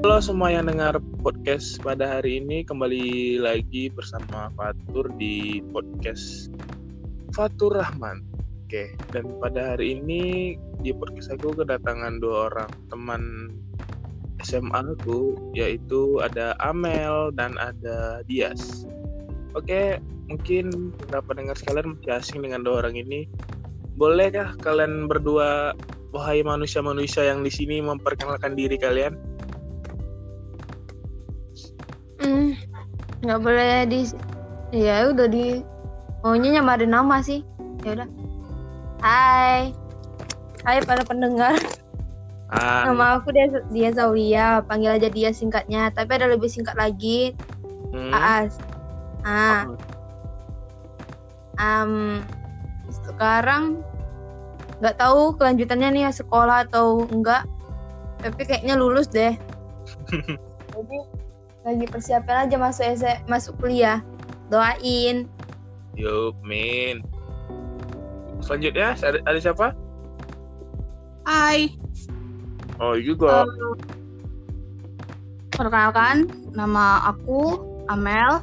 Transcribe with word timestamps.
Halo 0.00 0.16
semua 0.16 0.48
yang 0.48 0.64
dengar 0.64 0.96
podcast 1.20 1.76
pada 1.84 2.08
hari 2.08 2.40
ini 2.40 2.64
kembali 2.64 3.36
lagi 3.36 3.92
bersama 3.92 4.48
Fatur 4.56 5.12
di 5.20 5.60
podcast 5.76 6.48
Fatur 7.36 7.76
Rahman. 7.76 8.24
Oke, 8.64 8.96
dan 9.12 9.28
pada 9.44 9.76
hari 9.76 10.00
ini 10.00 10.56
di 10.80 10.96
podcast 10.96 11.36
aku 11.36 11.52
kedatangan 11.52 12.16
dua 12.16 12.48
orang 12.48 12.72
teman 12.88 13.52
SMA 14.40 14.96
aku 14.96 15.36
yaitu 15.52 16.16
ada 16.24 16.56
Amel 16.64 17.28
dan 17.36 17.60
ada 17.60 18.24
Dias. 18.24 18.88
Oke, 19.52 20.00
mungkin 20.32 20.96
beberapa 20.96 21.36
dengar 21.36 21.60
sekalian 21.60 22.00
masih 22.00 22.16
asing 22.16 22.40
dengan 22.40 22.64
dua 22.64 22.88
orang 22.88 22.96
ini. 22.96 23.28
Bolehkah 24.00 24.56
kalian 24.64 25.12
berdua 25.12 25.76
wahai 26.16 26.40
manusia-manusia 26.40 27.28
yang 27.28 27.44
di 27.44 27.52
sini 27.52 27.84
memperkenalkan 27.84 28.56
diri 28.56 28.80
kalian? 28.80 29.29
Nggak 33.20 33.40
boleh 33.40 33.84
di 33.84 34.00
ya 34.72 35.12
udah 35.12 35.28
di 35.28 35.60
maunya 36.24 36.60
nyamarin 36.60 36.92
nama 36.92 37.20
sih. 37.20 37.44
Ya 37.84 37.96
udah. 37.96 38.08
Hai. 39.00 39.72
Hai 40.64 40.78
para 40.84 41.04
pendengar. 41.04 41.56
Ah, 42.50 42.90
nama 42.90 43.22
aku 43.22 43.30
dia 43.30 43.46
dia 43.70 43.94
Zaulia 43.94 44.58
panggil 44.66 44.98
aja 44.98 45.06
dia 45.06 45.30
singkatnya 45.30 45.86
tapi 45.94 46.18
ada 46.18 46.26
lebih 46.26 46.50
singkat 46.50 46.74
lagi. 46.74 47.30
Hmm, 47.94 48.10
Aas 48.10 48.58
ah 49.22 49.70
um, 51.60 52.24
sekarang 52.88 53.84
nggak 54.80 54.96
tahu 54.96 55.36
kelanjutannya 55.36 55.88
nih 55.94 56.10
sekolah 56.10 56.66
atau 56.66 57.06
enggak. 57.12 57.46
Tapi 58.20 58.42
kayaknya 58.44 58.74
lulus 58.76 59.08
deh. 59.08 59.36
Jadi 60.74 60.98
lagi 61.64 61.84
persiapan 61.84 62.48
aja 62.48 62.56
masuk 62.56 62.84
S 62.86 63.02
masuk 63.28 63.54
kuliah 63.60 64.00
doain 64.48 65.28
Yup, 65.98 66.38
Min. 66.46 67.04
Selanjutnya 68.40 68.96
ada, 69.04 69.20
ada 69.28 69.38
siapa? 69.42 69.76
Hai, 71.28 71.76
Oh, 72.80 72.96
juga. 72.96 73.44
perkenalkan 75.52 76.32
nama 76.56 77.04
aku 77.12 77.60
Amel. 77.92 78.40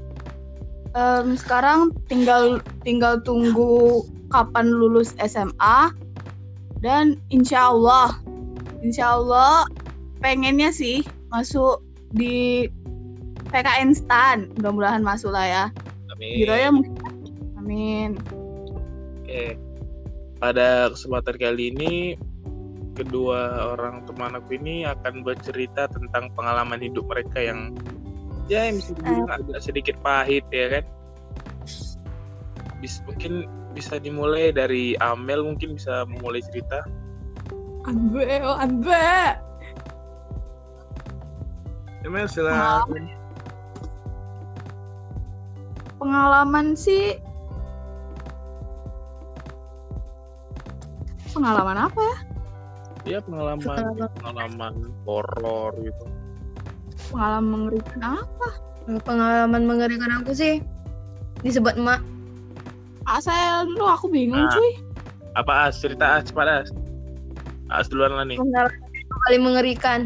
Em, 0.94 1.34
sekarang 1.34 1.90
tinggal 2.06 2.62
tinggal 2.86 3.18
tunggu 3.26 4.06
kapan 4.30 4.70
lulus 4.70 5.18
SMA 5.18 5.90
dan 6.86 7.18
insya 7.34 7.74
Allah, 7.74 8.14
insya 8.86 9.18
Allah 9.18 9.66
pengennya 10.22 10.70
sih 10.70 11.02
masuk 11.34 11.82
di 12.14 12.70
PKN 13.50 13.96
STAN. 13.96 14.52
Mudah-mudahan 14.60 15.04
masuk 15.04 15.32
lah 15.34 15.46
ya. 15.46 15.64
Amin. 16.14 16.44
Gitu 16.44 16.54
ya 16.54 16.70
mungkin. 16.70 16.94
Amin. 17.60 18.10
Oke. 19.24 19.56
Pada 20.38 20.94
kesempatan 20.94 21.36
kali 21.42 21.74
ini 21.74 21.94
kedua 22.98 23.74
orang 23.78 24.06
teman 24.10 24.34
aku 24.34 24.58
ini 24.58 24.82
akan 24.86 25.22
bercerita 25.22 25.86
tentang 25.86 26.34
pengalaman 26.34 26.82
hidup 26.82 27.06
mereka 27.06 27.38
yang 27.38 27.78
ya 28.50 28.66
yang 28.66 28.82
bisa 28.82 28.98
dibilang 28.98 29.30
agak 29.30 29.62
sedikit 29.62 29.96
pahit 30.02 30.46
ya 30.50 30.80
kan. 30.80 30.86
Bis, 32.82 33.02
mungkin 33.10 33.50
bisa 33.74 33.98
dimulai 34.02 34.54
dari 34.54 34.98
Amel 35.02 35.46
mungkin 35.46 35.78
bisa 35.78 36.06
memulai 36.10 36.42
cerita. 36.42 36.86
Anbe, 37.86 38.42
oh 38.42 38.58
anbe. 38.58 39.38
Amel 42.06 42.28
silakan. 42.30 43.17
Pengalaman 46.08 46.72
sih 46.72 47.20
pengalaman 51.36 51.76
apa 51.84 52.00
ya? 52.00 52.18
Ya 53.04 53.20
pengalaman 53.20 53.60
Pengalaman. 53.60 54.08
pengalaman 54.16 54.74
horor 55.04 55.76
gitu. 55.84 56.06
Pengalaman 57.12 57.48
mengerikan 57.52 58.24
apa? 58.24 58.50
pengalaman 59.04 59.68
mengerikan 59.68 60.24
aku 60.24 60.32
sih 60.32 60.64
disebut 61.44 61.76
emak 61.76 62.00
Ah, 63.04 63.20
saya 63.20 63.68
dulu 63.68 63.84
aku 63.84 64.08
bingung 64.08 64.48
Nah. 64.48 64.52
cuy. 64.56 64.72
Apa 65.36 65.68
As? 65.68 65.76
Cerita 65.76 66.24
As 66.24 66.32
cepat 66.32 66.48
As. 66.64 66.70
As 67.68 67.92
duluan 67.92 68.16
lah 68.16 68.24
nih. 68.24 68.40
pengalaman 68.40 68.80
paling 69.28 69.44
mengerikan 69.44 70.00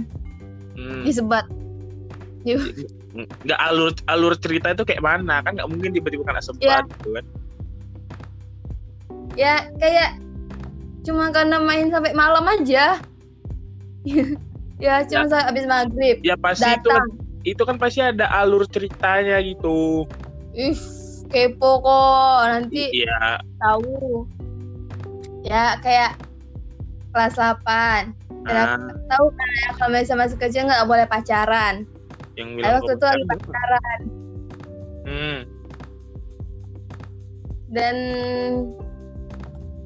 Hmm. 0.73 1.06
disebat 1.06 1.45
Yuh. 2.41 2.57
Nggak 3.14 3.60
alur 3.60 3.92
alur 4.08 4.34
cerita 4.40 4.72
itu 4.72 4.84
kayak 4.88 5.04
mana? 5.04 5.44
Kan 5.44 5.60
nggak 5.60 5.70
mungkin 5.70 5.92
tiba-tiba 5.92 6.24
kena 6.24 6.42
sempat 6.44 6.64
Iya. 6.64 6.78
gitu 6.88 7.10
kan. 7.16 7.26
Ya 9.36 9.56
kayak 9.80 10.12
cuma 11.02 11.34
karena 11.34 11.58
main 11.60 11.92
sampai 11.92 12.12
malam 12.16 12.46
aja. 12.48 13.00
Ya 14.82 15.06
cuma 15.06 15.30
sampai 15.30 15.46
habis 15.46 15.66
maghrib. 15.70 16.18
Ya 16.26 16.34
pasti 16.34 16.66
itu 16.66 16.90
kan, 16.90 17.06
datang. 17.06 17.10
itu 17.46 17.62
kan 17.70 17.78
pasti 17.78 18.02
ada 18.02 18.26
alur 18.34 18.66
ceritanya 18.66 19.38
gitu. 19.46 20.10
Ih 20.58 20.74
kepo 21.30 21.86
kok. 21.86 22.42
Nanti 22.50 22.90
iya. 22.90 23.38
tahu. 23.62 24.26
Ya 25.46 25.78
kayak 25.86 26.18
kelas 27.14 27.36
8 27.38 27.62
ah, 28.48 28.80
tahu 29.12 29.28
kan 29.36 29.50
ya 29.62 29.70
kalau 29.78 29.90
misalnya 29.94 30.32
masih 30.32 30.64
nggak 30.64 30.88
boleh 30.88 31.06
pacaran 31.06 31.86
yang 32.40 32.56
bilang 32.56 32.80
waktu 32.80 32.94
itu 32.96 33.06
lagi 33.06 33.24
pacaran. 33.28 34.02
Hmm, 35.02 35.40
dan 37.72 37.96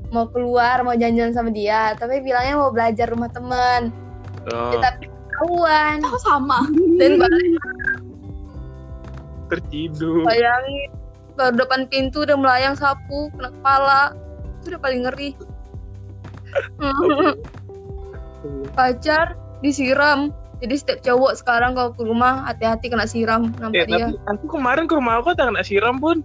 mau 0.09 0.25
keluar 0.29 0.81
mau 0.81 0.97
jalan-jalan 0.97 1.33
sama 1.33 1.50
dia 1.53 1.94
tapi 1.97 2.22
bilangnya 2.23 2.57
mau 2.57 2.72
belajar 2.73 3.09
rumah 3.09 3.29
temen 3.29 3.94
oh, 4.50 4.72
Ya, 4.73 4.78
tapi 4.81 5.06
ketahuan. 5.35 6.00
Aku 6.01 6.17
sama. 6.23 6.59
dan 7.00 7.19
balik 7.19 7.59
tertidur. 9.45 10.25
bayangin 10.25 10.89
baru 11.38 11.53
depan 11.59 11.85
pintu 11.91 12.23
udah 12.23 12.39
melayang 12.39 12.73
sapu 12.73 13.29
kena 13.35 13.51
kepala. 13.51 14.01
Itu 14.63 14.73
udah 14.73 14.81
paling 14.81 15.01
ngeri. 15.06 15.31
Pacar 18.77 19.35
disiram 19.59 20.31
jadi 20.63 20.75
setiap 20.79 20.99
cowok 21.03 21.33
sekarang 21.35 21.75
kalau 21.75 21.91
ke 21.91 22.03
rumah 22.03 22.47
hati-hati 22.47 22.88
kena 22.88 23.07
siram 23.07 23.51
nampak 23.59 23.88
dia 23.91 24.07
tapi 24.07 24.39
aku 24.39 24.45
kemarin 24.55 24.88
ke 24.88 24.95
rumah 24.95 25.19
aku 25.19 25.35
tak 25.35 25.51
kena 25.51 25.63
siram 25.63 25.99
pun 25.99 26.23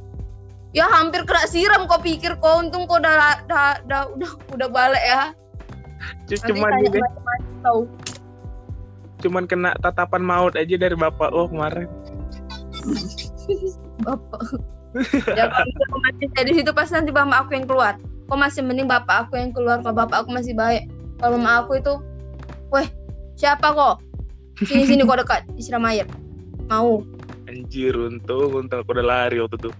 ya 0.71 0.87
hampir 0.87 1.27
kena 1.27 1.45
siram 1.51 1.87
kau 1.91 1.99
pikir 1.99 2.39
kau. 2.39 2.63
Untung 2.63 2.87
kau 2.87 3.03
udah, 3.03 3.43
udah, 3.47 3.83
udah, 3.87 4.03
udah, 4.15 4.31
udah 4.55 4.69
balik 4.71 5.03
ya. 5.03 5.35
C- 6.31 6.39
nanti 6.41 6.87
cuman 6.97 7.41
tahu 7.61 7.81
cuman 9.21 9.45
kena 9.45 9.77
tatapan 9.85 10.25
maut 10.25 10.57
aja 10.57 10.81
dari 10.81 10.97
bapak 10.97 11.29
oh 11.37 11.45
kemarin. 11.51 11.91
Bapak. 14.01 14.41
Ya 15.37 15.53
kalau 15.53 15.69
gitu 15.69 15.83
kau 15.93 16.01
masih 16.01 16.27
di 16.49 16.53
situ 16.57 16.71
pasti 16.73 16.97
nanti 16.97 17.13
bapak 17.13 17.45
aku 17.45 17.53
yang 17.53 17.69
keluar. 17.69 18.01
Kok 18.33 18.39
masih 18.41 18.65
mending 18.65 18.89
bapak 18.89 19.29
aku 19.29 19.37
yang 19.37 19.53
keluar 19.53 19.85
kalau 19.85 19.93
bapak 19.93 20.25
aku 20.25 20.33
masih 20.33 20.57
baik. 20.57 20.89
Kalau 21.21 21.37
mama 21.37 21.69
aku 21.69 21.77
itu 21.77 22.01
weh 22.73 22.89
siapa 23.37 23.77
kok 23.77 24.01
sini 24.65 24.85
sini 24.89 25.03
kau 25.05 25.17
dekat 25.17 25.45
disiram 25.57 25.85
air. 25.89 26.09
Mau. 26.69 27.05
Anjir 27.51 27.97
untung 27.97 28.55
untung 28.55 28.81
aku 28.81 28.95
udah 28.95 29.07
lari 29.07 29.43
waktu 29.43 29.59
itu 29.59 29.71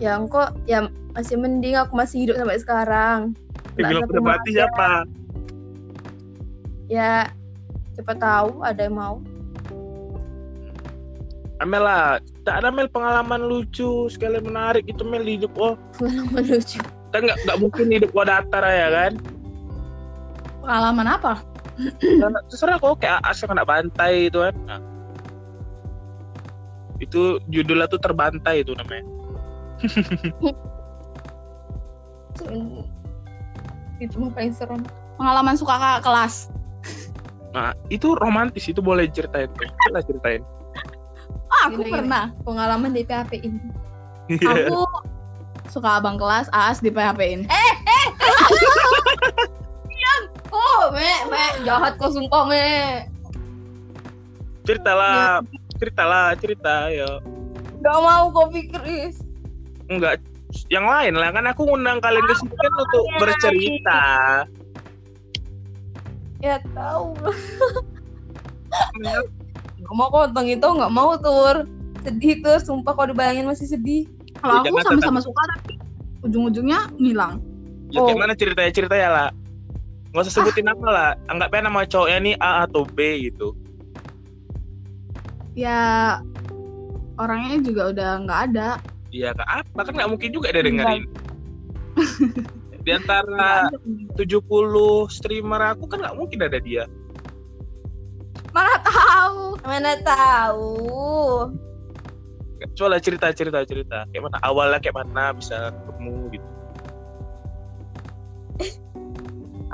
ya 0.00 0.20
kok 0.28 0.56
ya 0.68 0.88
masih 1.16 1.36
mending 1.40 1.76
aku 1.76 1.96
masih 1.96 2.26
hidup 2.26 2.36
sampai 2.36 2.60
sekarang. 2.60 3.20
Yang 3.76 3.76
Nggak 3.76 3.88
bilang 3.88 4.02
ada 4.02 4.12
udah 4.12 4.24
mati 4.24 4.50
siapa? 4.52 4.90
Ya 6.86 7.12
siapa 7.96 8.12
tahu 8.16 8.60
ada 8.60 8.80
yang 8.84 8.96
mau. 8.96 9.16
Amel 11.64 11.88
lah, 11.88 12.20
tak 12.44 12.60
ada 12.60 12.68
Mel 12.68 12.84
pengalaman 12.92 13.48
lucu 13.48 14.12
sekali 14.12 14.44
menarik 14.44 14.84
itu 14.84 15.00
Mel 15.08 15.24
di 15.24 15.40
hidup 15.40 15.56
oh 15.56 15.74
pengalaman 15.96 16.44
lucu. 16.44 16.78
Kan 17.16 17.24
nggak 17.24 17.38
nggak 17.48 17.58
mungkin 17.64 17.86
hidup 17.88 18.12
gua 18.12 18.28
datar 18.28 18.64
ya 18.68 18.88
kan? 18.92 19.12
Pengalaman 20.60 21.08
apa? 21.08 21.40
Karena 22.00 22.38
terserah 22.46 22.76
kok 22.76 22.98
kayak 22.98 23.18
asal 23.22 23.46
kena 23.46 23.62
bantai 23.62 24.26
itu 24.26 24.38
kan 24.38 24.54
Nah. 24.64 24.80
itu 26.96 27.36
judulnya 27.46 27.86
tuh 27.86 27.98
terbantai 27.98 28.60
itu 28.60 28.72
namanya 28.72 29.02
itu 33.98 34.14
mah 34.16 34.30
paling 34.30 34.50
serem 34.50 34.82
Pengalaman 35.16 35.54
suka 35.54 35.74
kakak 35.74 36.02
kelas. 36.02 36.34
nah 37.50 37.70
itu 37.88 38.14
romantis 38.14 38.64
itu 38.64 38.80
boleh 38.80 39.06
ceritain 39.06 39.48
Coba 39.48 40.00
ceritain 40.02 40.42
Ah, 41.48 41.68
aku 41.68 41.78
Gini, 41.78 41.84
gini. 41.84 41.92
pernah. 41.94 42.24
pengalaman 42.42 42.90
di 42.90 43.02
PHP 43.02 43.30
ini 43.42 43.58
Iya. 44.28 44.66
Aku 44.66 44.78
suka 45.68 45.98
abang 45.98 46.16
kelas, 46.16 46.46
Aas 46.50 46.80
di 46.80 46.88
PHP-in. 46.88 47.44
oh 50.52 50.82
me 50.94 51.10
me 51.30 51.44
jahat 51.66 51.98
kau 51.98 52.10
sumpah 52.10 52.44
me 52.46 52.66
Ceritalah, 54.66 55.46
ceritalah, 55.78 56.34
cerita 56.42 56.90
ya. 56.90 57.22
Gak 57.86 57.98
mau 58.02 58.34
kopi 58.34 58.66
Chris. 58.66 59.22
Enggak, 59.86 60.18
yang 60.74 60.90
lain 60.90 61.14
lah 61.14 61.30
kan 61.30 61.46
aku 61.46 61.70
ngundang 61.70 62.02
kalian 62.02 62.26
ke 62.26 62.34
sini 62.34 62.50
kan 62.58 62.72
untuk 62.74 63.04
bercerita. 63.22 64.02
Ya 66.42 66.58
tahu. 66.74 67.14
Gak 69.86 69.94
mau 69.94 70.10
kok 70.10 70.34
itu 70.42 70.66
nggak 70.66 70.92
mau 70.92 71.14
tur. 71.14 71.70
Sedih 72.02 72.42
tuh, 72.42 72.58
sumpah 72.58 72.94
kalau 72.98 73.14
dibayangin 73.14 73.46
masih 73.46 73.70
sedih. 73.70 74.10
Kalau 74.42 74.66
Ya, 74.66 74.70
aku 74.70 74.82
sama-sama 74.82 75.22
suka 75.22 75.42
tapi 75.58 75.78
ujung-ujungnya 76.26 76.90
ngilang. 76.98 77.38
Ya 77.94 78.02
Oh. 78.02 78.10
gimana 78.10 78.34
ceritanya 78.34 78.70
ceritanya 78.74 79.08
lah. 79.10 79.28
Nggak 80.16 80.32
usah 80.32 80.40
sebutin 80.40 80.64
nama 80.64 80.88
lah. 80.88 81.10
Anggapnya 81.28 81.68
nama 81.68 81.84
cowoknya 81.84 82.18
nih 82.24 82.34
A 82.40 82.64
atau 82.64 82.88
B 82.88 83.28
gitu. 83.28 83.52
Ya 85.52 86.16
orangnya 87.20 87.60
juga 87.60 87.92
udah 87.92 88.24
nggak 88.24 88.40
ada. 88.48 88.80
Iya 89.12 89.36
apa 89.36 89.76
kan 89.84 89.92
nggak 89.92 90.08
mungkin 90.08 90.32
juga 90.32 90.56
dia 90.56 90.64
dengerin. 90.64 91.04
Di 92.88 92.96
antara 92.96 93.68
Nggak 93.68 93.76
ada. 94.16 94.40
70 94.40 95.12
streamer 95.12 95.76
aku 95.76 95.84
kan 95.84 96.00
nggak 96.00 96.16
mungkin 96.16 96.48
ada 96.48 96.64
dia. 96.64 96.88
Mana 98.56 98.80
tahu. 98.88 99.60
Mana 99.68 99.92
tahu. 100.00 100.72
Coba 102.72 102.96
lah 102.96 103.00
cerita 103.04 103.28
cerita 103.36 103.68
cerita. 103.68 104.08
Kayak 104.08 104.32
mana 104.32 104.40
awalnya 104.40 104.80
kayak 104.80 104.96
mana 104.96 105.36
bisa 105.36 105.76
ketemu 105.76 106.40
gitu. 106.40 106.48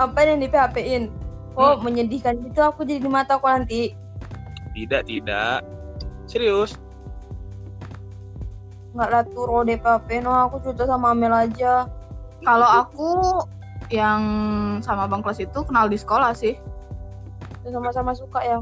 Apa 0.00 0.24
yang 0.24 0.40
di 0.40 0.48
PHP-in? 0.48 1.12
Oh, 1.52 1.76
menyedihkan 1.76 2.40
gitu 2.48 2.64
aku 2.64 2.88
jadi 2.88 3.04
di 3.04 3.10
mata 3.12 3.36
aku 3.36 3.44
nanti. 3.44 3.92
Tidak 4.72 5.04
tidak. 5.04 5.60
Serius. 6.24 6.80
Nggak 8.96 9.32
oh 9.36 9.64
di 9.64 9.76
PHP, 9.76 10.24
no 10.24 10.32
aku 10.32 10.64
cerita 10.64 10.88
sama 10.88 11.12
Amel 11.12 11.32
aja. 11.32 11.88
Kalau 12.40 12.68
aku 12.84 13.10
yang 13.92 14.22
sama 14.80 15.04
bang 15.04 15.20
kelas 15.20 15.44
itu 15.44 15.58
kenal 15.68 15.92
di 15.92 16.00
sekolah 16.00 16.32
sih. 16.32 16.56
Sama-sama 17.68 18.16
suka 18.16 18.40
ya. 18.40 18.58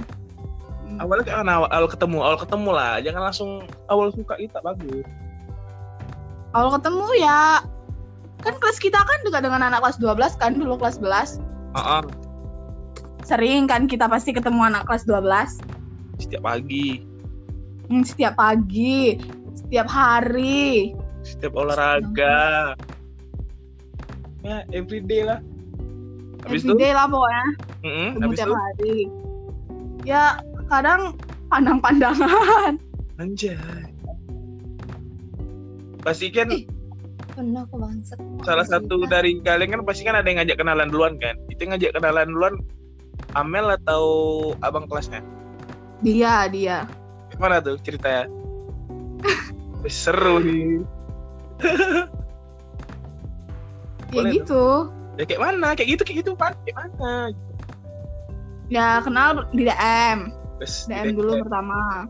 Hmm. 0.91 0.99
Awalnya 1.07 1.41
mana 1.41 1.53
awal, 1.63 1.71
awal 1.71 1.89
ketemu 1.89 2.19
awal 2.19 2.39
ketemu 2.43 2.71
lah. 2.75 2.93
Jangan 2.99 3.23
langsung 3.31 3.51
awal 3.87 4.11
suka 4.11 4.35
itu 4.43 4.51
tak 4.51 4.67
bagus. 4.67 5.07
Awal 6.51 6.71
ketemu 6.79 7.07
ya 7.23 7.63
kan 8.41 8.55
kelas 8.57 8.79
kita 8.79 8.97
kan 8.97 9.19
dekat 9.23 9.43
dengan 9.43 9.61
anak 9.63 9.81
kelas 9.81 9.99
12 9.99 10.37
kan 10.37 10.53
dulu 10.55 10.77
kelas 10.77 10.97
11. 10.97 11.41
Heeh. 11.75 12.03
Sering 13.23 13.65
kan 13.65 13.85
kita 13.85 14.09
pasti 14.09 14.33
ketemu 14.33 14.67
anak 14.67 14.85
kelas 14.85 15.05
12. 15.05 15.61
Setiap 16.19 16.43
pagi, 16.43 17.05
Hmm, 17.87 18.03
setiap 18.03 18.35
pagi, 18.35 19.19
setiap 19.53 19.87
hari. 19.87 20.95
setiap 21.21 21.53
olahraga. 21.53 22.73
Ya, 24.41 24.65
everyday 24.71 25.21
lah. 25.21 25.45
Habis 26.41 26.65
itu, 26.65 26.73
Everyday 26.73 26.93
lah 26.95 27.07
pokoknya. 27.07 27.45
Mm-mm, 27.83 28.09
Ketemu 28.15 28.25
habis 28.25 28.39
tiap 28.39 28.49
itu, 28.49 28.57
hari. 28.57 28.97
Ya 30.03 30.25
kadang 30.67 31.01
pandang-pandangan. 31.49 32.81
anjay. 33.19 33.59
Pasti 36.01 36.33
kan 36.33 36.49
Ih. 36.49 36.65
Pernah 37.31 37.63
aku 37.65 37.77
bangsat. 37.79 38.19
salah 38.43 38.67
satu 38.67 39.07
dari 39.07 39.39
kalian 39.41 39.79
kan 39.79 39.81
pasti 39.87 40.03
kan 40.03 40.19
ada 40.19 40.27
yang 40.27 40.43
ngajak 40.43 40.57
kenalan 40.59 40.89
duluan 40.91 41.15
kan. 41.23 41.39
Itu 41.49 41.65
yang 41.65 41.79
ngajak 41.79 41.91
kenalan 41.97 42.29
duluan 42.35 42.55
Amel 43.39 43.67
atau 43.83 44.05
abang 44.65 44.91
kelasnya? 44.91 45.23
Dia, 46.03 46.49
dia. 46.51 46.89
Gimana 47.31 47.63
tuh 47.63 47.79
ceritanya? 47.85 48.27
Seru 49.87 50.43
nih. 50.43 50.83
Ya 54.11 54.23
Boleh 54.27 54.33
gitu. 54.35 54.65
Ya 55.21 55.25
kayak 55.29 55.41
mana? 55.41 55.69
Kayak 55.79 55.89
gitu, 55.99 56.03
kayak 56.03 56.19
gitu 56.27 56.31
Pak. 56.35 56.59
Kayak 56.67 56.77
mana? 56.83 57.31
Ya 58.71 58.99
kenal 59.03 59.47
di 59.55 59.67
DM. 59.67 60.19
Terus 60.59 60.75
DM 60.91 61.07
di- 61.13 61.17
dulu 61.17 61.33
pertama. 61.47 62.07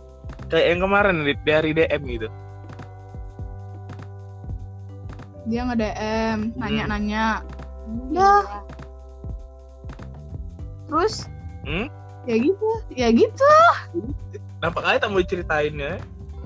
Kayak 0.49 0.67
yang 0.73 0.81
kemarin 0.83 1.17
dari 1.45 1.71
DM 1.77 2.03
gitu. 2.09 2.29
Dia 5.51 5.67
nge-DM, 5.67 6.39
Hmm. 6.39 6.59
nanya-nanya. 6.63 7.43
Ya. 8.15 8.35
Terus 10.87 11.27
Hmm? 11.67 11.91
ya 12.25 12.37
gitu, 12.39 12.71
ya 12.95 13.09
gitu. 13.11 13.53
Nampak 14.63 14.87
aja 14.87 15.03
tak 15.03 15.11
mau 15.11 15.19
diceritain 15.19 15.75
ya. 15.75 15.99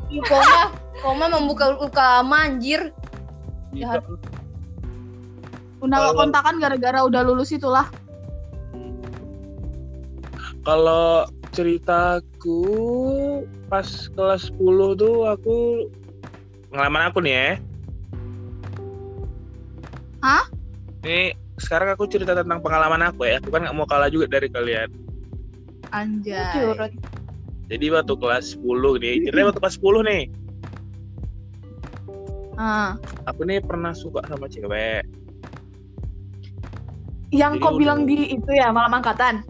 Ih, 0.09 0.25
Koma, 0.25 0.73
Koma 1.05 1.27
membuka 1.29 1.77
luka 1.77 2.25
lama 2.25 2.49
anjir. 2.49 2.97
Gitu. 3.77 3.85
Jahat. 3.85 4.01
Udah 5.85 5.97
gak 6.01 6.05
Kalau- 6.09 6.17
kontakan 6.17 6.57
gara-gara 6.57 6.99
udah 7.05 7.21
lulus 7.21 7.53
itulah. 7.53 7.85
Kalau 10.65 11.29
ceritaku 11.53 12.65
pas 13.69 13.85
kelas 14.17 14.49
10 14.49 14.97
tuh 14.97 15.29
aku 15.29 15.57
pengalaman 16.73 17.13
aku 17.13 17.21
nih 17.21 17.35
ya. 17.37 17.51
Hah? 20.25 20.45
Nih 21.05 21.37
sekarang 21.61 21.93
aku 21.93 22.09
cerita 22.09 22.33
tentang 22.33 22.59
pengalaman 22.59 23.05
aku 23.05 23.29
ya. 23.29 23.37
Aku 23.39 23.53
kan 23.53 23.61
nggak 23.61 23.77
mau 23.77 23.85
kalah 23.85 24.09
juga 24.09 24.25
dari 24.27 24.49
kalian. 24.49 24.89
Anjay. 25.93 26.89
Jadi 27.65 27.87
waktu 27.89 28.15
kelas 28.17 28.57
10 28.57 28.97
nih, 28.97 29.15
ceritanya 29.23 29.47
waktu 29.49 29.61
kelas 29.61 29.77
10 29.77 30.01
nih. 30.03 30.23
Ah. 32.55 32.97
Aku 33.27 33.45
nih 33.45 33.61
pernah 33.61 33.93
suka 33.93 34.25
sama 34.25 34.49
cewek. 34.49 35.05
Yang 37.29 37.53
Jadi 37.53 37.63
kau 37.63 37.71
udah- 37.71 37.81
bilang 37.83 38.01
di 38.07 38.31
itu 38.31 38.51
ya 38.51 38.71
malam 38.71 38.95
angkatan. 38.95 39.43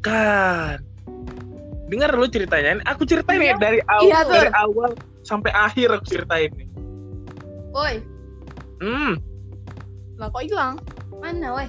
Kan. 0.00 0.78
Dengar 1.88 2.14
dulu 2.14 2.28
ceritanya. 2.28 2.78
Aku 2.86 3.02
ceritain 3.02 3.40
Iya. 3.40 3.56
nih 3.56 3.58
dari 3.58 3.80
awal 3.84 4.06
Iya, 4.06 4.18
dari 4.24 4.50
awal 4.54 4.90
sampai 5.20 5.50
akhir 5.50 5.88
aku 5.90 6.04
ceritain 6.06 6.50
nih. 6.54 6.68
Woi, 7.74 7.94
Hmm. 8.78 9.18
Lah 10.18 10.26
kok 10.34 10.42
hilang? 10.42 10.74
mana 11.22 11.54
woi? 11.54 11.66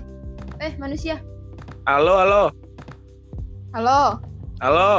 Eh, 0.57 0.73
manusia. 0.81 1.21
Halo, 1.85 2.17
halo. 2.17 2.43
Halo. 3.77 4.01
Halo. 4.57 4.91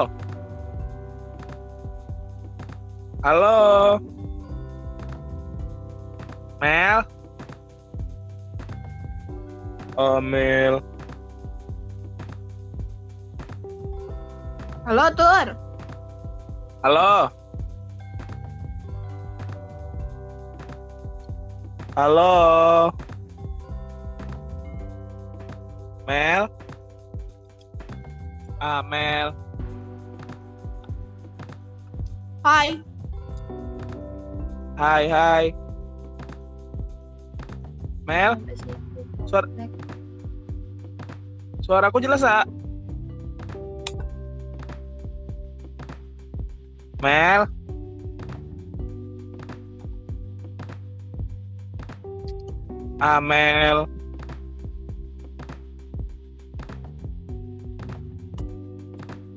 Halo. 3.26 3.56
Mel. 6.62 6.98
Oh, 9.98 10.22
Mel. 10.22 10.78
Halo, 14.86 15.04
Tur. 15.18 15.46
Halo. 16.86 17.12
Halo. 21.98 22.30
Mel. 26.10 26.50
Ah, 28.58 28.82
Mel. 28.82 29.30
Hai. 32.42 32.82
Hai, 34.74 35.06
hai. 35.06 35.54
Mel. 38.02 38.42
Suara- 39.22 39.46
suaraku 41.62 42.02
jelas, 42.02 42.26
ah? 42.26 42.42
Mel. 46.98 47.46
Amel. 52.98 53.99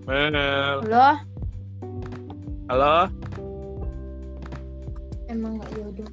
Mel. 0.04 0.84
Halo, 0.84 1.08
Halo? 2.68 2.96
emang 5.32 5.56
gak 5.60 5.72
jodoh. 5.80 6.10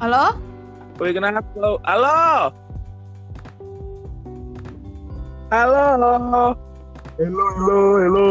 Halo? 0.00 0.24
Woi, 0.96 1.12
kenapa? 1.12 1.44
Halo? 1.52 1.76
Halo? 1.84 2.16
Halo? 5.52 5.84
Halo, 7.20 7.40
halo, 7.60 7.80
halo. 8.00 8.26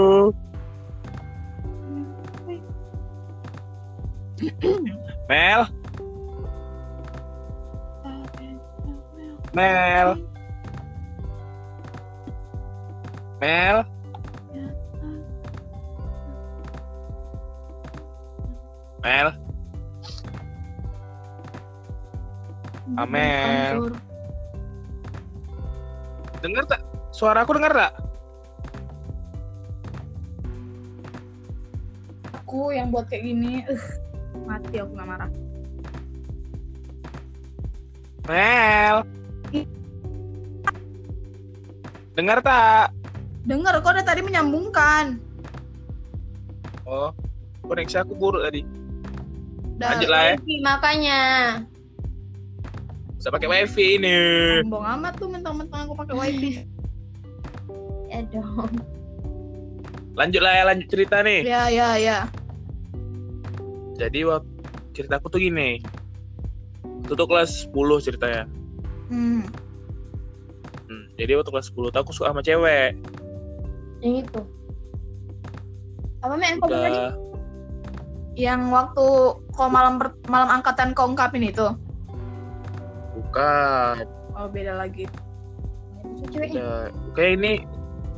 Mel? 5.30 5.62
Mel? 9.54 10.10
Mel 13.46 13.86
Mel 19.06 19.30
Amel 22.98 23.94
Dengar 26.42 26.66
tak? 26.66 26.82
Suara 27.14 27.46
aku 27.46 27.54
dengar 27.54 27.74
tak? 27.74 27.94
Aku 32.42 32.74
yang 32.74 32.90
buat 32.90 33.10
kayak 33.10 33.30
gini, 33.30 33.62
uh, 33.70 33.86
mati 34.50 34.78
aku 34.82 34.94
nggak 34.94 35.10
marah. 35.10 35.32
Mel. 38.30 38.98
Dengar 42.14 42.42
tak? 42.46 43.05
Dengar, 43.46 43.78
kok 43.78 43.94
udah 43.94 44.06
tadi 44.06 44.26
menyambungkan. 44.26 45.22
Oh, 46.86 47.14
koneksi 47.66 48.02
aku 48.02 48.18
buruk 48.18 48.42
tadi. 48.42 48.66
Udah, 49.78 49.90
Lanjut 49.94 50.10
lah 50.10 50.22
ya. 50.26 50.36
Makanya. 50.66 51.22
Bisa 53.18 53.30
pakai 53.30 53.50
wifi 53.50 54.02
ini. 54.02 54.18
Sombong 54.66 54.86
amat 54.98 55.14
tuh 55.18 55.30
mentang-mentang 55.30 55.90
aku 55.90 55.94
pakai 55.98 56.16
wifi. 56.18 56.52
Ya 58.06 58.22
dong. 58.32 58.72
Lanjut 60.16 60.40
lah 60.40 60.54
ya, 60.56 60.64
lanjut 60.72 60.88
cerita 60.88 61.20
nih. 61.20 61.44
ya, 61.44 61.68
ya, 61.68 62.00
ya. 62.00 62.18
Jadi 64.00 64.24
waktu 64.24 64.48
ceritaku 64.96 65.28
tuh 65.28 65.42
gini. 65.42 65.84
Itu 67.04 67.18
tuh 67.18 67.28
kelas 67.28 67.68
10 67.68 68.00
ceritanya. 68.00 68.48
Hmm. 69.12 69.44
Hmm, 70.88 71.06
jadi 71.20 71.36
waktu 71.36 71.52
kelas 71.52 71.74
10 71.76 71.92
tuh 71.92 72.00
aku 72.00 72.16
suka 72.16 72.32
sama 72.32 72.46
cewek. 72.46 72.96
Yang 74.02 74.16
itu. 74.28 74.42
Apa 76.20 76.34
main 76.36 76.58
info 76.58 76.68
tadi? 76.68 77.00
Yang 78.36 78.62
waktu 78.68 79.06
kau 79.56 79.70
malam 79.72 79.96
per- 79.96 80.18
malam 80.28 80.50
angkatan 80.52 80.92
kau 80.92 81.08
ungkapin 81.08 81.46
itu. 81.46 81.68
bukan. 83.16 84.04
Oh, 84.36 84.52
beda 84.52 84.76
lagi. 84.76 85.08
Kayak 87.16 87.32
ini 87.40 87.64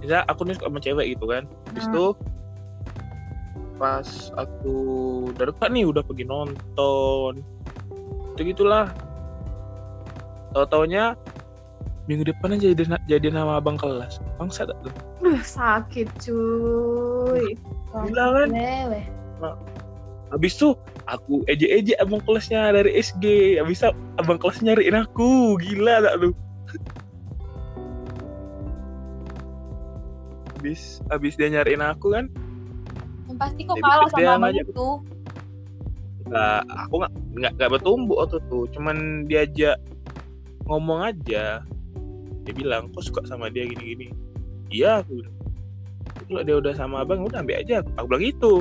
bisa 0.01 0.25
aku 0.25 0.50
nih 0.50 0.57
sama 0.57 0.81
cewek 0.81 1.13
gitu 1.13 1.29
kan. 1.29 1.46
Habis 1.69 1.86
Hmm. 1.86 1.93
itu 1.93 2.05
pas 3.77 4.07
aku 4.41 4.75
udah 5.29 5.53
dekat 5.53 5.69
nih 5.69 5.86
udah 5.86 6.01
pergi 6.01 6.25
nonton. 6.25 7.46
Itu 8.34 8.41
gitulah. 8.41 8.89
Tahu-taunya 10.57 11.13
minggu 12.08 12.24
depan 12.24 12.56
aja 12.56 12.72
jadi 12.72 12.84
jadi 13.06 13.28
nama 13.36 13.60
abang 13.60 13.76
kelas. 13.76 14.24
Bangsa 14.40 14.64
tak 14.68 14.80
tuh? 14.84 14.94
Duh, 15.20 15.40
sakit 15.44 16.08
cuy. 16.24 17.54
Gila 17.92 18.26
kan? 18.32 18.48
Lewe. 18.52 19.04
Habis 20.28 20.60
tuh 20.60 20.76
aku 21.08 21.44
ejek-ejek 21.48 22.00
abang 22.00 22.20
kelasnya 22.24 22.72
dari 22.72 22.96
SG. 23.00 23.56
Habis 23.60 23.84
itu 23.84 23.92
abang 24.20 24.40
kelas 24.40 24.64
nyariin 24.64 24.96
aku. 24.96 25.60
Gila 25.60 26.04
tak 26.04 26.16
lu? 26.20 26.32
Habis 30.58 31.00
habis 31.14 31.38
dia 31.38 31.54
nyariin 31.54 31.86
aku 31.86 32.12
kan, 32.18 32.26
Yang 33.30 33.38
pasti 33.38 33.62
kok 33.68 33.78
kalah 33.78 34.10
dia 34.10 34.26
sama 34.26 34.48
abang 34.50 34.56
itu. 34.58 34.90
nggak 36.28 36.60
aku 36.76 36.94
nggak 37.40 37.52
nggak 37.56 37.72
bertumbuh 37.72 38.18
waktu 38.20 38.40
tuh. 38.52 38.66
Cuman 38.76 39.28
diajak 39.30 39.78
ngomong 40.68 41.08
aja. 41.08 41.64
Dia 42.48 42.56
bilang, 42.56 42.88
kok 42.96 43.04
suka 43.04 43.27
sama 43.27 43.51
dia 43.51 43.68
gini-gini. 43.68 44.08
Iya 44.72 45.04
aku 45.04 45.20
bilang. 45.20 45.36
Kalau 46.27 46.44
dia 46.48 46.56
udah 46.63 46.74
sama 46.75 47.04
abang, 47.04 47.27
udah 47.27 47.44
ambil 47.44 47.60
aja. 47.60 47.84
Aku 48.00 48.08
bilang 48.08 48.24
gitu. 48.24 48.54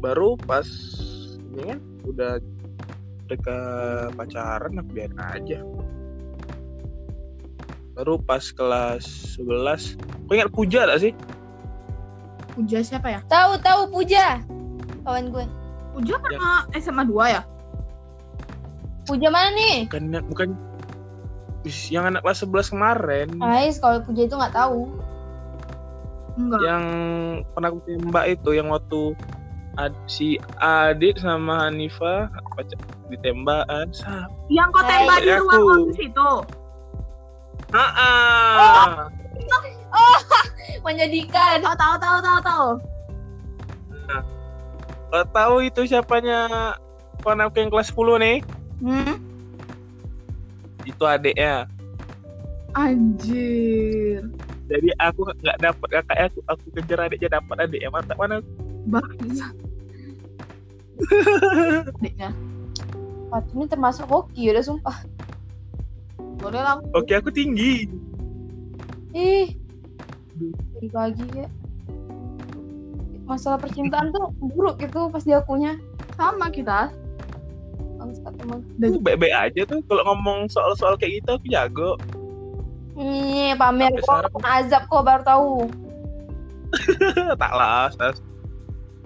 Baru 0.00 0.40
pas 0.48 0.64
ini 1.36 1.76
kan 1.76 1.80
udah 2.08 2.40
mereka 3.28 3.56
pacaran 4.16 4.80
aku 4.80 4.90
biarin 4.96 5.20
aja. 5.20 5.60
Baru 7.92 8.16
pas 8.16 8.40
kelas 8.40 9.36
11 9.36 10.00
Kau 10.30 10.38
ingat 10.38 10.48
Puja 10.54 10.86
gak 10.86 11.02
sih? 11.02 11.12
Puja 12.54 12.80
siapa 12.86 13.10
ya? 13.12 13.20
Tahu 13.28 13.58
tahu 13.60 13.90
Puja. 13.92 14.40
Kawan 15.02 15.28
gue. 15.34 15.44
Puja 15.90 16.14
pernah 16.22 16.64
SMA 16.78 17.02
2 17.02 17.34
ya? 17.34 17.42
Puja 19.10 19.26
mana 19.26 19.50
nih? 19.58 19.90
Bukan 19.90 20.04
bukan 20.30 20.48
Wis, 21.60 21.88
yang 21.88 22.06
anak 22.06 22.20
kelas 22.20 22.40
11 22.40 22.72
kemarin 22.72 23.28
Ais, 23.38 23.76
kalau 23.76 24.00
Puja 24.00 24.24
itu 24.24 24.32
nggak 24.32 24.54
tahu. 24.54 24.88
Enggak. 26.32 26.60
yang 26.62 26.84
pernah 27.52 27.68
aku 27.68 27.80
tembak 27.84 28.24
itu 28.30 28.50
yang 28.54 28.68
waktu 28.68 29.12
ad- 29.76 29.98
si 30.06 30.38
Adit 30.56 31.20
sama 31.20 31.68
Hanifa 31.68 32.26
pacar 32.54 32.80
ditembakan 33.06 33.90
sa 33.90 34.24
Yang 34.46 34.68
kau 34.70 34.82
tembak 34.82 35.18
di 35.20 35.28
Aku. 35.28 35.42
ruang 35.44 35.62
OSIS 35.84 35.98
itu. 36.00 36.30
ah 37.70 37.90
ah. 37.92 38.88
Menjadikan. 40.80 41.60
Tahu 41.60 41.76
tahu 41.76 41.94
tahu 41.98 42.16
tahu 42.18 42.38
tahu. 42.40 42.66
Kau 45.10 45.24
tahu 45.28 45.54
itu 45.60 45.80
siapanya 45.84 46.72
kawan 47.20 47.42
aku 47.42 47.58
yang 47.58 47.68
kelas 47.68 47.90
10 47.90 48.16
nih 48.16 48.36
Hmm? 48.80 49.12
Itu 50.86 51.04
adiknya 51.04 51.68
Anjir. 52.78 54.22
jadi 54.70 54.88
aku 55.02 55.26
nggak 55.26 55.58
dapat 55.58 55.88
kakaknya 55.90 56.24
aku 56.30 56.38
aku 56.46 56.64
kejar 56.78 56.98
adiknya 57.10 57.42
dapat 57.42 57.56
adiknya 57.66 57.90
mantap 57.90 58.16
mana 58.16 58.38
Bangsa. 58.88 59.52
Adiknya. 62.00 62.30
Waktu 63.30 63.50
ini 63.56 63.64
termasuk 63.68 64.04
hoki 64.08 64.50
udah 64.50 64.64
sumpah. 64.64 64.96
Boleh 66.40 66.60
lah. 66.64 66.80
oke 66.96 67.12
aku 67.12 67.28
tinggi 67.28 67.84
Ih. 69.12 69.52
Bagi 70.88 71.26
ya. 71.36 71.48
Masalah 73.28 73.60
percintaan 73.60 74.10
tuh 74.10 74.32
buruk 74.40 74.80
gitu 74.80 75.12
pas 75.12 75.22
diakunya. 75.22 75.76
Sama 76.16 76.48
kita. 76.48 76.88
Emang. 78.40 78.60
Aku 78.80 78.98
baik-baik 79.00 79.34
aja 79.36 79.60
tuh 79.68 79.84
kalau 79.84 80.02
ngomong 80.08 80.48
soal-soal 80.48 80.96
kayak 80.96 81.20
gitu 81.20 81.36
aku 81.36 81.46
jago 81.52 81.90
Nih, 83.00 83.56
pamer 83.56 83.96
kok 84.04 84.28
azab 84.44 84.84
kok 84.92 85.08
baru 85.08 85.22
tahu. 85.24 85.52
tak 87.40 87.52
lah 87.56 87.88
Stas. 87.88 88.20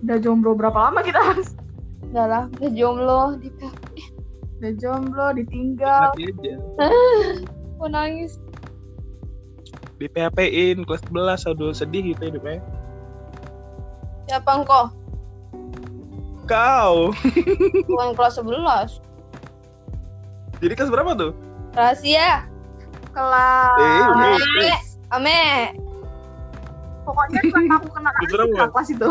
Udah 0.02 0.18
jomblo 0.18 0.58
berapa 0.58 0.74
lama 0.90 0.98
kita? 0.98 1.22
Udah 2.10 2.26
lah, 2.26 2.44
udah 2.58 2.70
jomblo 2.74 3.38
di 3.38 3.54
Udah 4.58 4.72
jomblo, 4.80 5.26
ditinggal. 5.38 6.10
Aku 6.10 7.86
nangis. 7.94 8.38
di 9.94 10.10
PHP-in 10.10 10.82
kelas 10.82 11.06
11 11.06 11.54
aduh 11.54 11.70
sedih 11.70 12.02
gitu 12.12 12.26
hidupnya 12.26 12.58
Siapa 14.26 14.58
engkau? 14.58 14.90
kau 16.44 17.14
Bukan 17.88 18.08
kelas 18.18 18.42
11. 18.42 18.98
Jadi 20.64 20.74
kelas 20.80 20.90
berapa 20.90 21.12
tuh 21.12 21.32
Rahasia. 21.74 22.46
Kelas. 23.10 23.78
Eh, 23.82 24.02
Ame. 24.06 24.30
Ame. 25.10 25.42
Pokoknya 27.02 27.40
kelas 27.50 27.66
aku 27.82 27.88
kena 27.90 28.10
Kelas 28.14 28.70
kelas 28.70 28.88
itu. 28.94 29.08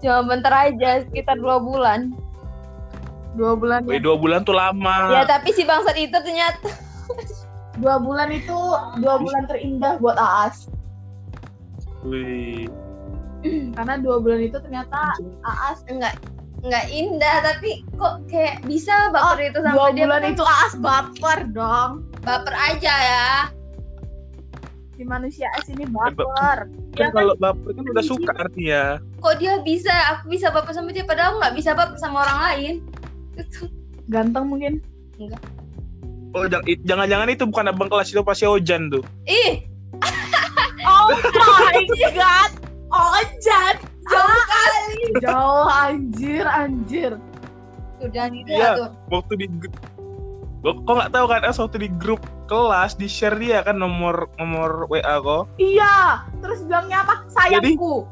Cuma 0.00 0.20
bentar 0.22 0.54
aja, 0.54 1.02
sekitar 1.02 1.34
dua 1.42 1.58
bulan. 1.58 2.14
Dua 3.34 3.58
bulan 3.58 3.82
Wih, 3.90 3.98
ya. 3.98 4.02
dua 4.06 4.14
bulan 4.14 4.46
tuh 4.46 4.54
lama 4.54 5.10
Ya 5.10 5.26
tapi 5.26 5.50
si 5.50 5.66
bangsat 5.66 5.98
itu 5.98 6.14
ternyata 6.14 6.70
Dua 7.82 7.98
bulan 7.98 8.30
itu 8.30 8.54
dua 9.02 9.18
bulan 9.18 9.50
terindah 9.50 9.98
buat 9.98 10.14
Aas. 10.14 10.70
Wih. 12.06 12.70
Karena 13.74 13.98
dua 13.98 14.22
bulan 14.22 14.38
itu 14.46 14.54
ternyata 14.62 15.18
Aas 15.42 15.82
enggak 15.90 16.14
enggak 16.64 16.86
indah 16.88 17.36
tapi 17.44 17.70
kok 17.94 18.24
kayak 18.26 18.64
bisa 18.64 18.90
baper 19.10 19.38
itu 19.44 19.60
sama 19.60 19.74
dua 19.74 19.88
dia 19.90 20.04
bulan 20.06 20.20
Kan 20.22 20.32
itu 20.32 20.44
Aas 20.44 20.74
baper 20.74 21.38
dong. 21.50 21.90
baper 22.20 22.54
aja 22.54 22.94
ya. 22.94 23.28
Si 24.94 25.02
manusia 25.02 25.50
es 25.54 25.68
ini 25.68 25.84
baper. 25.84 26.24
kan 26.24 26.72
Ya 26.96 27.06
kan? 27.06 27.20
kalau 27.20 27.34
baper 27.36 27.70
kan 27.70 27.84
udah 27.84 28.00
suka 28.02 28.32
artinya 28.32 28.96
Kok 29.18 29.34
dia 29.36 29.60
bisa, 29.60 29.92
aku 30.10 30.30
bisa 30.30 30.48
baper 30.48 30.72
sama 30.72 30.88
dia 30.88 31.02
padahal 31.02 31.36
nggak 31.36 31.52
bisa 31.52 31.72
baper 31.72 31.96
sama 31.96 32.22
orang 32.22 32.38
lain. 32.42 32.74
Itu 33.34 33.68
Ganteng 34.06 34.46
mungkin. 34.46 34.80
oh 36.30 36.44
jang- 36.44 36.64
i- 36.64 36.82
jangan-jangan 36.82 37.30
itu 37.30 37.44
bukan 37.44 37.70
abang 37.70 37.86
kelas 37.86 38.10
itu 38.10 38.18
pasti 38.20 38.42
Ojan 38.42 38.90
tuh 38.90 39.04
ih, 39.24 39.62
Oh 40.82 41.06
my 41.06 41.78
god. 42.10 42.50
Ojan. 42.90 43.74
Jauh 44.08 44.42
kali. 44.48 45.00
Jauh 45.22 45.66
anjir 45.68 46.44
anjir. 46.44 47.12
Tuh 48.00 48.08
jangan 48.10 48.30
gitu 48.36 48.50
Iya. 48.52 48.70
tuh. 48.76 48.90
waktu 49.10 49.32
di 49.40 49.46
Kok 50.64 50.88
kok 50.88 50.94
nggak 50.96 51.12
tahu 51.12 51.26
kan 51.28 51.44
as 51.44 51.60
waktu 51.60 51.76
di 51.76 51.88
grup 52.00 52.24
kelas 52.48 52.96
di 52.96 53.04
share 53.04 53.36
dia 53.36 53.60
kan 53.60 53.76
nomor 53.76 54.32
nomor 54.40 54.88
WA 54.88 55.20
kok. 55.20 55.44
Iya, 55.60 56.24
terus 56.40 56.64
bilangnya 56.64 57.04
apa? 57.04 57.20
Sayangku. 57.36 58.08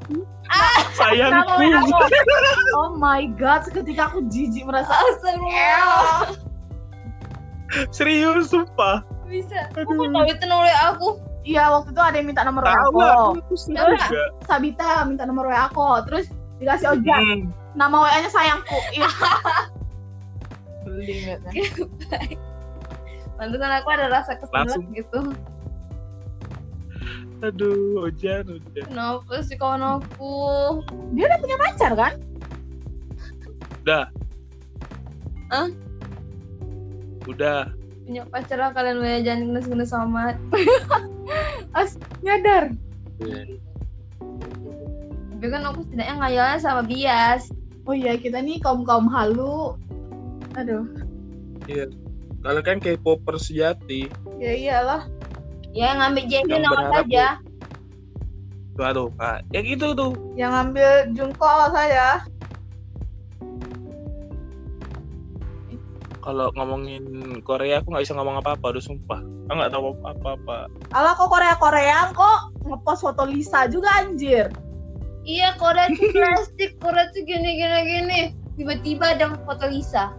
Sayang. 0.92 1.32
Nama 1.32 1.48
WA 1.56 1.80
aku. 1.80 1.96
Oh 2.76 2.92
my 2.92 3.24
god, 3.40 3.64
seketika 3.64 4.12
aku 4.12 4.28
jijik 4.28 4.68
merasa. 4.68 4.92
Astagfirullah. 4.92 6.36
Serius 7.88 8.52
sumpah. 8.52 9.00
Bisa. 9.24 9.72
Aduh. 9.72 9.96
Aku 9.96 10.12
tahu 10.12 10.24
itu 10.28 10.44
nomor 10.44 10.68
aku. 10.92 11.08
Iya, 11.42 11.74
waktu 11.74 11.90
itu 11.90 12.02
ada 12.02 12.16
yang 12.18 12.28
minta 12.30 12.46
nomor 12.46 12.62
WA 12.62 12.78
aku. 12.86 13.02
Enggak. 13.66 13.98
Sabita 14.46 15.02
minta 15.10 15.26
nomor 15.26 15.50
WA 15.50 15.66
aku, 15.66 16.06
terus 16.06 16.30
dikasih 16.62 16.94
ojek. 16.94 17.18
Hmm. 17.18 17.50
Nama 17.74 17.96
WA-nya 17.98 18.30
sayangku. 18.30 18.78
Iya. 18.94 19.08
Beli 20.86 21.34
Pantesan 23.38 23.72
aku 23.74 23.88
ada 23.90 24.06
rasa 24.06 24.38
kesel 24.38 24.86
gitu. 24.94 25.34
Aduh, 27.42 28.06
hujan, 28.06 28.46
hujan. 28.46 28.86
Kenapa 28.86 29.42
sih 29.42 29.58
kawan 29.58 29.82
aku? 29.98 30.78
Dia 31.18 31.26
udah 31.26 31.38
punya 31.42 31.56
pacar 31.58 31.92
kan? 31.98 32.14
Udah. 33.82 34.06
Hah? 35.50 35.68
Udah. 37.26 37.66
Punya 38.06 38.22
pacar 38.30 38.62
lah 38.62 38.70
kalian 38.70 39.02
banyak 39.02 39.26
jangan 39.26 39.40
ngenes-ngenes 39.50 39.90
amat. 41.72 41.96
Nyadar. 42.22 42.64
Tapi 45.32 45.46
kan 45.50 45.62
aku 45.66 45.82
setidaknya 45.88 46.14
ngayalnya 46.22 46.58
sama 46.62 46.82
bias. 46.86 47.50
Oh 47.82 47.96
iya, 47.96 48.14
kita 48.14 48.38
nih 48.38 48.62
kaum-kaum 48.62 49.10
halu. 49.10 49.74
Aduh. 50.54 50.86
Kalau 52.42 52.60
kan 52.62 52.78
K-popper 52.78 53.38
sejati. 53.38 54.06
Ya 54.38 54.52
iyalah. 54.54 55.02
Ya 55.72 55.96
ngambil 55.98 56.24
Jenny 56.30 56.62
berharap 56.62 56.92
saja. 56.94 57.26
Tuh, 58.76 58.84
aduh, 58.86 59.08
Pak. 59.18 59.44
Ya 59.52 59.60
gitu 59.66 59.92
tuh. 59.92 60.12
Yang 60.38 60.50
ngambil 60.54 60.90
Jungkook 61.16 61.70
saya. 61.74 62.22
Kalau 66.22 66.54
ngomongin 66.54 67.02
Korea, 67.42 67.82
aku 67.82 67.90
nggak 67.90 68.06
bisa 68.06 68.14
ngomong 68.14 68.38
apa-apa, 68.38 68.78
udah 68.78 68.82
sumpah. 68.82 69.20
Aku 69.50 69.54
nggak 69.58 69.72
tahu 69.74 69.90
apa-apa. 70.06 70.70
Alah 70.94 71.18
kok 71.18 71.26
Korea-Koreaan 71.26 72.14
kok 72.14 72.38
ngepost 72.62 73.02
foto 73.02 73.26
Lisa 73.26 73.66
juga 73.66 73.90
anjir. 73.98 74.46
Iya 75.26 75.58
Korea 75.58 75.90
tuh 75.90 76.14
plastik, 76.14 76.78
Korea 76.78 77.10
tuh 77.10 77.26
gini 77.26 77.58
gini 77.58 77.78
gini. 77.82 78.20
Tiba-tiba 78.54 79.18
ada 79.18 79.34
foto 79.42 79.66
Lisa. 79.66 80.14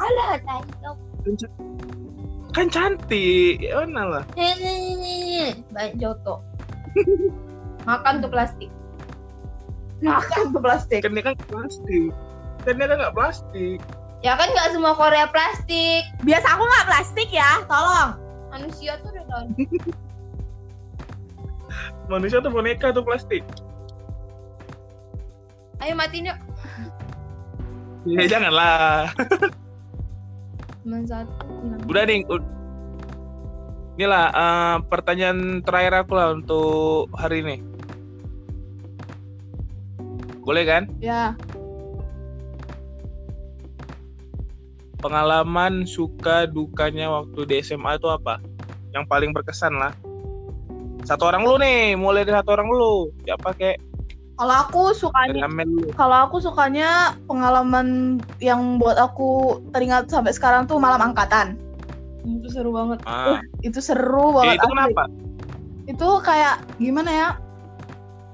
Alah, 0.00 0.40
tadi 0.40 0.72
tau. 0.80 0.96
Kan 2.56 2.72
cantik, 2.72 3.60
ya 3.60 3.84
mana 3.84 4.02
lah. 4.08 4.24
Hehehe. 4.40 5.60
Baik 5.76 6.00
Joto. 6.00 6.40
Makan 7.88 8.24
tuh 8.24 8.32
plastik. 8.32 8.72
Makan 10.00 10.56
tuh 10.56 10.60
plastik. 10.64 11.04
Kan 11.04 11.12
dia 11.12 11.24
kan 11.28 11.36
plastik. 11.44 12.08
Kan 12.64 12.74
dia 12.80 12.88
kan 12.88 12.96
nggak 13.04 13.14
plastik. 13.14 13.78
Ya 14.20 14.36
kan 14.36 14.52
nggak 14.52 14.76
semua 14.76 14.92
Korea 14.92 15.24
plastik. 15.32 16.04
Biasa 16.20 16.46
aku 16.52 16.62
nggak 16.68 16.88
plastik 16.92 17.28
ya, 17.32 17.64
tolong. 17.64 18.20
Manusia 18.52 19.00
tuh 19.00 19.08
udah 19.16 19.24
tahu. 19.24 19.44
Manusia 22.12 22.38
tuh 22.44 22.52
boneka 22.52 22.92
tuh 22.92 23.00
plastik. 23.00 23.40
Ayo 25.80 25.96
matiin 25.96 26.28
yuk. 26.28 26.38
Ya 28.04 28.28
janganlah. 28.28 29.08
Cuma 30.84 31.00
satu. 31.08 31.32
Udah 31.88 32.04
nih. 32.04 32.20
Inilah 33.96 34.26
eh, 34.32 34.76
pertanyaan 34.88 35.64
terakhir 35.64 36.04
aku 36.04 36.12
lah 36.12 36.36
untuk 36.36 37.08
hari 37.16 37.40
ini. 37.40 37.56
Boleh 40.44 40.64
kan? 40.68 40.88
Ya, 41.00 41.36
Pengalaman 45.00 45.88
suka 45.88 46.44
dukanya 46.44 47.08
waktu 47.08 47.48
di 47.48 47.54
SMA 47.64 47.96
itu 47.96 48.08
apa? 48.12 48.36
Yang 48.92 49.04
paling 49.08 49.30
berkesan 49.32 49.76
lah. 49.80 49.96
Satu 51.08 51.32
orang 51.32 51.48
lu 51.48 51.56
nih, 51.56 51.96
mulai 51.96 52.28
dari 52.28 52.36
satu 52.36 52.52
orang 52.52 52.68
lu. 52.68 53.08
Siapa 53.24 53.56
kek? 53.56 53.80
kalau 54.40 54.56
aku 54.56 54.96
sukanya 54.96 55.44
kalau 56.00 56.16
aku 56.24 56.40
sukanya 56.40 57.12
pengalaman 57.28 58.16
yang 58.40 58.80
buat 58.80 58.96
aku 58.96 59.60
teringat 59.68 60.08
sampai 60.08 60.32
sekarang 60.32 60.64
tuh 60.64 60.80
malam 60.80 61.12
angkatan. 61.12 61.60
Itu 62.24 62.48
seru 62.48 62.72
banget. 62.72 63.04
Ah, 63.04 63.44
Itu 63.60 63.84
seru 63.84 64.32
ya, 64.32 64.36
banget. 64.40 64.56
itu 64.56 64.64
asli. 64.64 64.72
kenapa? 64.72 65.04
Itu 65.84 66.08
kayak 66.24 66.56
gimana 66.80 67.10
ya? 67.12 67.28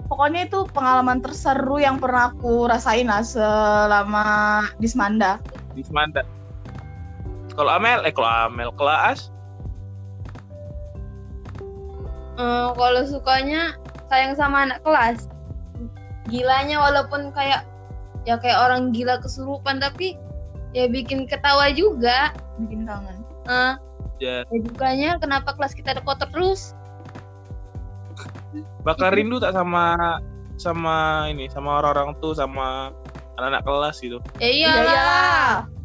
Pokoknya 0.06 0.46
itu 0.46 0.62
pengalaman 0.70 1.18
terseru 1.18 1.82
yang 1.82 1.98
pernah 1.98 2.30
aku 2.30 2.70
rasain 2.70 3.10
lah 3.10 3.26
selama 3.26 4.26
di 4.78 4.86
Semanda. 4.86 5.42
Di 5.74 5.82
Semanda. 5.82 6.22
Kalau 7.56 7.72
Amel, 7.72 8.04
eh 8.04 8.12
kalau 8.12 8.28
Amel, 8.28 8.68
kalau 8.76 8.92
As, 8.92 9.32
Eh, 12.36 12.68
kalau 12.76 13.02
sukanya 13.08 13.72
sayang 14.12 14.36
sama 14.36 14.68
anak 14.68 14.84
kelas. 14.84 15.24
Gilanya 16.28 16.76
walaupun 16.84 17.32
kayak 17.32 17.64
ya 18.28 18.36
kayak 18.36 18.60
orang 18.60 18.92
gila 18.92 19.16
kesurupan 19.24 19.80
tapi 19.80 20.20
ya 20.76 20.84
bikin 20.84 21.24
ketawa 21.24 21.72
juga. 21.72 22.36
Bikin 22.60 22.84
kangen. 22.84 23.24
Eh, 23.48 23.72
ya 24.20 24.44
ya 24.52 24.58
dukanya 24.60 25.10
kenapa 25.16 25.56
kelas 25.56 25.72
kita 25.72 25.96
ada 25.96 26.02
kotor 26.04 26.28
terus? 26.28 26.76
bakal 28.88 29.12
rindu 29.12 29.36
tak 29.36 29.52
sama 29.52 29.92
sama 30.56 31.28
ini 31.28 31.50
sama 31.52 31.84
orang-orang 31.84 32.16
tuh 32.22 32.32
sama 32.32 32.88
anak-anak 33.36 33.62
kelas 33.68 33.96
gitu. 34.00 34.18
Ya 34.40 34.48
Iya, 34.48 34.70
iyalah. 34.72 34.80
iyalah. 34.80 35.75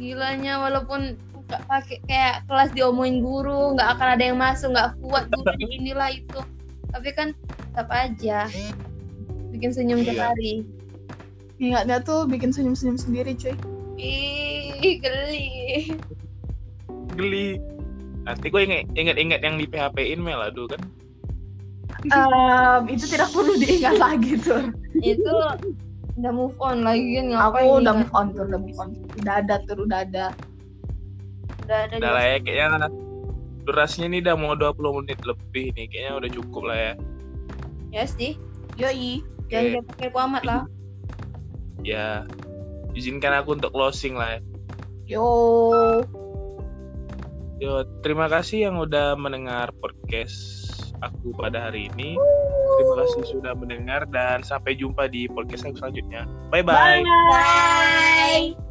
Gilanya 0.00 0.56
walaupun 0.58 1.20
nggak 1.50 1.62
pakai 1.68 1.98
kayak 2.08 2.46
kelas 2.48 2.70
diomongin 2.72 3.20
guru, 3.20 3.76
nggak 3.76 3.98
akan 3.98 4.08
ada 4.16 4.24
yang 4.32 4.38
masuk, 4.40 4.72
nggak 4.72 4.96
kuat 5.04 5.28
guru 5.36 5.52
inilah 5.60 6.08
itu. 6.14 6.40
Tapi 6.90 7.10
kan 7.12 7.36
tetap 7.70 7.92
aja 7.92 8.48
bikin 9.52 9.70
senyum 9.70 10.02
tiap 10.02 10.16
Iya. 10.16 10.26
hari. 10.32 10.52
Ingatnya 11.60 12.00
tuh 12.00 12.24
bikin 12.24 12.50
senyum-senyum 12.50 12.96
sendiri 12.96 13.36
cuy. 13.36 13.52
Ih, 14.00 14.96
geli. 14.96 15.46
Geli. 17.12 17.60
Nanti 18.24 18.48
gue 18.48 18.60
inget 18.64 18.88
inget 18.96 19.16
inget 19.20 19.40
yang 19.44 19.60
di 19.60 19.68
PHP-in 19.68 20.24
Mel 20.24 20.40
aduh 20.40 20.64
kan. 20.64 20.80
Em, 22.08 22.82
itu 22.88 23.04
tidak 23.04 23.28
perlu 23.28 23.60
diingat 23.60 24.00
lagi 24.00 24.40
tuh. 24.40 24.72
Itu 25.04 25.28
udah 26.20 26.32
move 26.36 26.56
on 26.60 26.84
lagi 26.84 27.16
kan 27.16 27.24
ngapain 27.32 27.64
Aku 27.64 27.80
udah 27.80 27.94
move 27.96 28.12
on 28.12 28.26
tuh, 28.36 28.44
udah 28.44 28.60
move 28.60 28.78
on. 28.78 28.88
Udah 29.18 29.34
ada 29.40 29.54
tuh, 29.64 29.76
udah 29.80 30.00
ada. 30.04 30.26
udah 31.64 31.78
ada 31.88 31.94
Udah 31.96 32.10
lah 32.12 32.24
ya 32.24 32.36
kayaknya 32.44 32.88
durasinya 33.64 34.06
ini 34.10 34.18
udah 34.24 34.34
mau 34.36 34.54
20 34.58 34.98
menit 35.02 35.18
lebih 35.22 35.72
nih 35.76 35.86
kayaknya 35.88 36.12
udah 36.16 36.30
cukup 36.32 36.62
lah 36.66 36.78
ya. 36.78 36.92
ya 37.90 38.02
sih 38.06 38.32
Yoi. 38.78 39.22
jangan 39.50 39.82
jangan 39.82 39.86
pakai 39.94 40.08
amat 40.14 40.42
lah 40.46 40.60
Ya 41.80 42.28
izinkan 42.92 43.32
aku 43.40 43.56
untuk 43.56 43.70
closing 43.72 44.18
lah 44.18 44.36
ya. 44.36 44.40
Yo. 45.16 45.26
Yo, 47.60 47.84
terima 48.00 48.26
kasih 48.30 48.70
yang 48.70 48.80
udah 48.80 49.14
mendengar 49.20 49.68
podcast 49.78 50.59
aku 51.04 51.32
pada 51.36 51.68
hari 51.68 51.88
ini. 51.92 52.16
Terima 52.78 52.94
kasih 53.04 53.22
sudah 53.28 53.52
mendengar 53.52 54.08
dan 54.08 54.40
sampai 54.40 54.78
jumpa 54.78 55.10
di 55.10 55.28
podcast 55.28 55.68
yang 55.68 55.76
selanjutnya. 55.76 56.22
Bye 56.48 56.64
bye. 56.64 57.02
Bye. 57.04 58.69